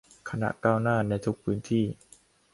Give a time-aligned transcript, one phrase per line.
[0.29, 1.85] คณะก้าวหน้า ในทุกพื้นที่